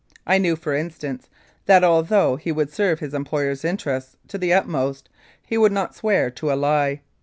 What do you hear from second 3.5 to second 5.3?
interests to the utmost,